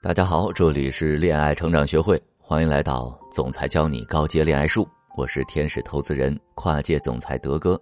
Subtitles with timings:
[0.00, 4.88] 大家好，这里是恋爱成长学会，欢迎来到总裁教你高阶恋爱术。
[5.16, 7.76] 我是天使投资人、跨界总裁德哥。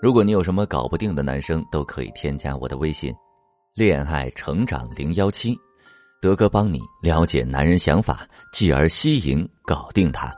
[0.00, 3.12] 如果你有什么搞不定的男生，都可以添加我的微信
[3.74, 5.52] “恋爱成长零幺七”，
[6.22, 10.32] 德哥帮你了解男人想法，继而吸引、搞定他。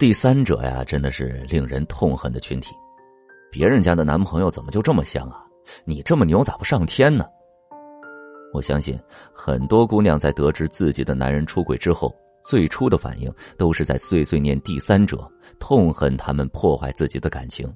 [0.00, 2.74] 第三者呀，真的是令人痛恨的群体。
[3.52, 5.44] 别人家的男朋友怎么就这么香啊？
[5.84, 7.24] 你这么牛，咋不上天呢？
[8.52, 8.98] 我相信
[9.32, 12.14] 很多姑娘在得知自己的男人出轨之后，
[12.44, 17.66] 最初的反应都是在碎碎念第三者，痛恨他们破坏自己的感情。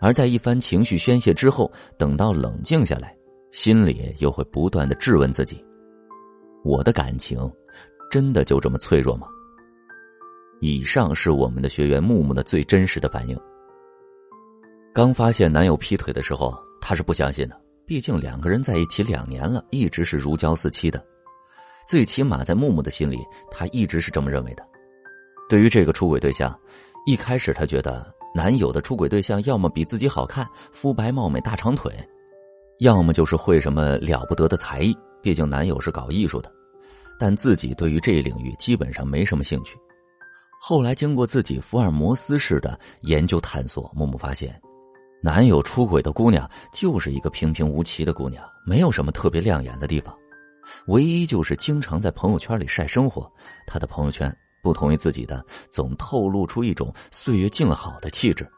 [0.00, 3.16] 而在一番情绪宣泄之后，等到冷静下来，
[3.52, 5.64] 心里又会不断的质问自己：
[6.64, 7.38] 我的感情
[8.10, 9.28] 真的就这么脆弱吗？
[10.60, 13.38] 以上是我们的学员木木的最真实的反应。
[14.92, 17.65] 刚发现男友劈腿的时候，她是不相信的。
[17.86, 21.02] 毕竟两个人在一起两年了，一直是如胶似漆的。
[21.86, 24.66] 最起码在木木的心里，他一直是这么认为的。
[25.48, 26.58] 对于这个出轨对象，
[27.06, 31.92] 一开始他觉得男友的出轨对象要么比自己好看，肤白貌美大长腿，
[32.80, 34.92] 要么就是会什么了不得的才艺。
[35.22, 36.50] 毕竟男友是搞艺术的，
[37.20, 39.78] 但自己对于这一领域基本上没什么兴趣。
[40.60, 44.60] 后来经过自己福尔摩斯式的研究探索，木木发现。
[45.26, 50.16] 男友出轨的姑娘就是一个平平无奇的姑娘，没有什么特别亮眼的地方，
[50.86, 53.28] 唯一就是经常在朋友圈里晒生活。
[53.66, 54.32] 她的朋友圈
[54.62, 58.48] 不同于自己的，总透露出一种岁月静好的气质。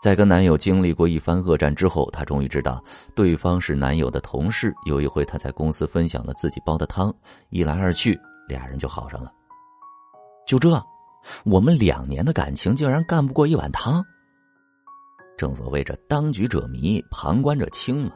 [0.00, 2.80] 在跟男友经历过一番恶战之后，她终于知道
[3.16, 4.72] 对方是男友的同事。
[4.86, 7.12] 有一回，她在公司分享了自己煲的汤，
[7.48, 9.32] 一来二去，俩人就好上了。
[10.46, 10.80] 就这，
[11.44, 14.00] 我们两年的感情竟然干不过一碗汤。
[15.40, 18.12] 正所谓这当局者迷，旁观者清嘛。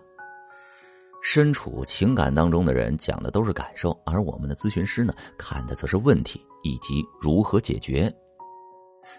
[1.23, 8.15] 身处情感当中的人讲的都是感受，而我们的咨询师呢，看的则是问题以及如何解决。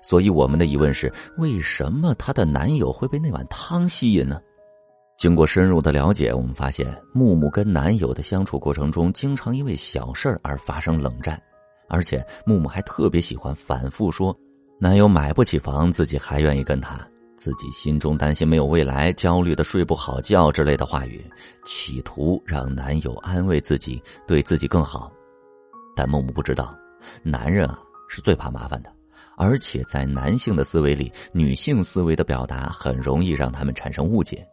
[0.03, 4.39] 所以我们的疑问是：为什么她的男友会被那碗汤吸引呢？
[5.17, 11.41] 经过深入的了解，我们发现木木跟男友的相处过程中，经常因为小事而发生冷战，
[11.89, 14.37] 而且木木还特别喜欢反复说，
[14.79, 16.99] 男友买不起房，自己还愿意跟他。
[17.37, 21.23] 自己心中担心没有未来，焦虑的睡不好觉之类的话语，
[21.65, 25.11] 企图让男友安慰自己，对自己更好。
[25.95, 26.75] 但木木不知道，
[27.23, 28.91] 男人啊是最怕麻烦的，
[29.37, 34.45] 而且在男性的思维里，女性思维的表达很容易让他们产生误解。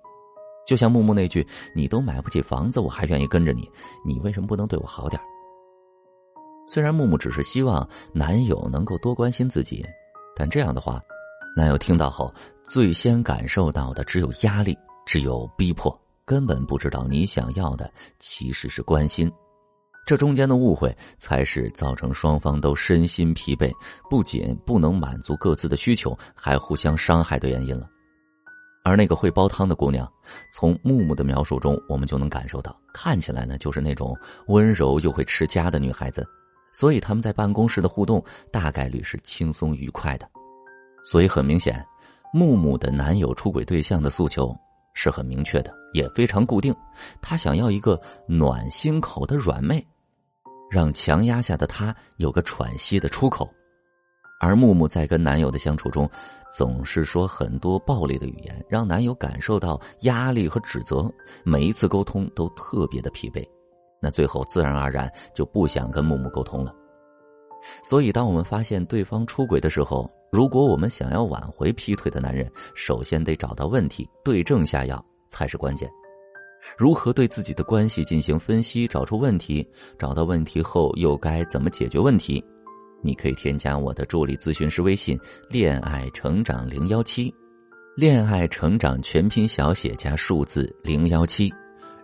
[0.67, 3.69] 就像木木那句：“你都买不起房子，我还愿意跟着你，
[4.05, 5.21] 你为什么不能对我好点？”
[6.67, 9.85] 虽然木木只是希望男友能够多关心自己，
[10.37, 11.03] 但这样的话。
[11.55, 12.33] 男友听到后，
[12.63, 19.31] 最先感受到的只有压力，只有逼迫，根本不知道你想要的其实是关心。
[20.07, 23.71] 这中间的误会，才是造成双方都身心疲惫，
[24.09, 27.87] 不仅不能满足各自的需求，还互相伤害的原因了。
[28.83, 30.11] 而那个会煲汤的姑娘，
[30.55, 36.27] 从木木的描述中，我们就能感受到，看起来呢就是那种温柔又会持家的女孩子，
[36.73, 40.27] 所以他们在办公室的互动大概率是轻松愉快的。
[41.05, 41.85] 所以很明显，
[42.33, 44.57] 木木的男友出轨对象的诉求
[44.95, 46.75] 是很明确的，也非常固定。
[47.21, 49.85] 他想要一个暖心口的软妹，
[50.71, 53.49] 让强压下的他有个喘息的出口。
[54.41, 56.11] 而木木在跟男友的相处中，
[56.51, 61.09] 总是说很多暴力的语言，让男友感受到压力和指责。
[61.45, 63.49] 每一次沟通都特别的疲惫，
[64.01, 66.75] 那最后自然而然就不想跟木木沟通了。
[67.85, 75.87] 所以，当我们发现对方出轨的时候，如果我们想要挽回劈腿的男人，首先得找到问题，对症下药才是关键。
[76.79, 82.43] 如何对自己的关系进行分析，找出问题，找到问题后又该怎么解决问题？
[83.03, 85.21] 你可以添加我的助理咨询师微信
[85.51, 87.31] “恋爱成长零幺七”，
[87.95, 91.53] 恋爱成长全拼小写加数字零幺七，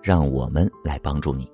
[0.03, 1.51] 让我们来帮助你。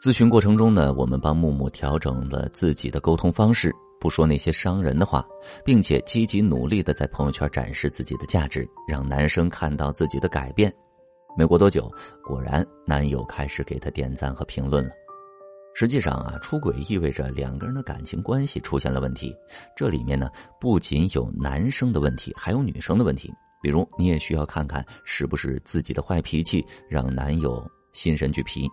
[0.00, 3.74] 咨询过程中呢，我们帮木木调整了自己的沟通方式。
[4.00, 5.26] 不说那些伤人的话，
[5.64, 10.72] 并且积极努力的在朋友圈展示自己的价值，让男生看到自己的改变。
[11.36, 11.90] 没过多久，
[12.24, 14.90] 果然男友开始给她点赞和评论了。
[15.74, 19.32] 实际上啊，出轨意味着两个人的感情关系出现了问题。
[19.76, 20.28] 这里面呢，
[20.60, 23.32] 不仅有男生的问题，还有女生的问题。
[23.62, 28.68] 比如，你也需要看看是不是自己的坏脾气让男友心神俱疲。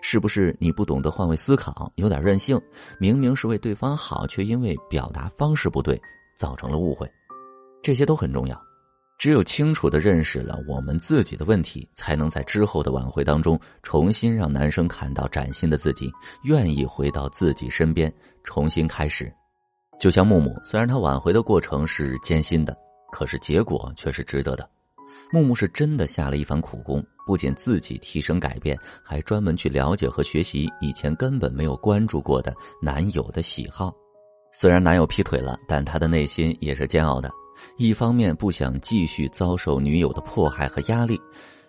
[0.00, 2.60] 是不是你不懂得换位思考，有点任性？
[2.98, 6.00] 明明是为对方好，却因为表达方式不对，
[6.36, 7.10] 造成了误会。
[7.82, 8.60] 这些都很重要。
[9.18, 16.10] 只有清楚的认识了我们自己的问题，才能在之后的挽回当中重新让男生看到崭新的自己，
[16.42, 18.12] 愿意回到自己身边，
[18.42, 19.32] 重新开始。
[20.00, 22.76] 就像木木，虽然他挽回的过程是艰辛的，
[23.12, 24.68] 可是结果却是值得的。
[25.30, 33.94] 木木是真的下了一番苦功，不仅自己提升改变，还专门去了解和学习以前根本没有关注过的男友的喜好。
[34.52, 37.30] 虽然男友劈腿了，但他的内心也是煎熬的。
[37.76, 41.20] 一方面不想继续遭受女友的迫害和压力，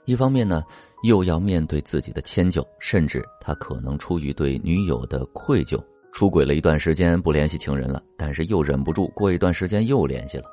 [0.06, 0.64] 一方面呢
[1.04, 10.46] 又要面对自己的迁就，甚至他可能出于对女友的愧疚，出轨了一段时间不联系情人了，但是又忍不住过一段时间又联系了，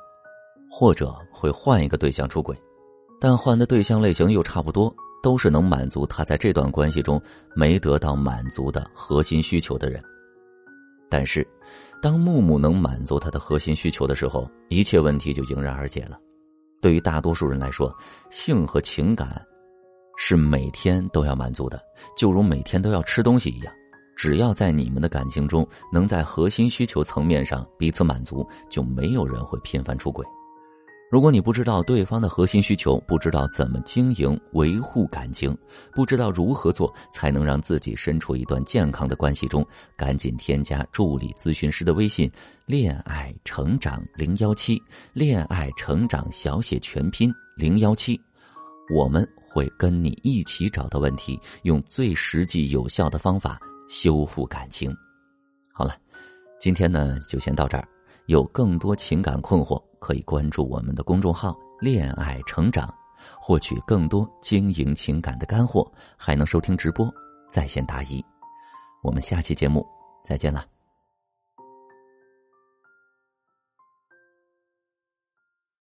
[0.69, 2.55] 或者会换一个对象出轨，
[3.21, 7.21] 但换的对象类型又差不多，都是能满足他在这段关系中
[7.55, 10.03] 没得到满足的核心需求的人，
[11.09, 11.47] 但是。
[12.01, 16.17] 当木木能满足他的核心需求的时候，一切问题就迎刃而解了。
[16.81, 17.95] 对于大多数人来说，
[18.31, 19.39] 性和情感
[20.17, 21.79] 是每天都要满足的，
[22.17, 23.71] 就如每天都要吃东西一样。
[24.15, 25.63] 只要在你们的感情中
[25.93, 30.25] 能在核心需求层面上彼此满足，就没有人会频繁出轨。
[31.11, 35.55] 如果你不知道对方的核心需求，不知道怎么经营维护感情，
[35.91, 39.65] 不知道如何做才能让自己身处一段健康的关系中，
[39.97, 42.31] 赶紧添加助理咨询师的微信
[42.65, 44.81] “恋爱成长零幺七”，
[45.11, 48.17] 恋爱成长小写全拼零幺七，
[48.95, 53.59] 我们会跟你一起找到问题，用最实际有效的方法
[53.89, 54.89] 修复感情。
[55.73, 55.93] 好了，
[56.57, 57.85] 今天呢就先到这儿。
[58.27, 62.91] 有更多情感困惑，可以关注我们的公众号“恋爱成长”，
[63.39, 67.07] 获取更多经营情感的干货，还能收听直播、
[67.47, 68.25] 在线答疑。
[69.03, 69.85] 我们下期节目
[70.25, 70.70] 再见了。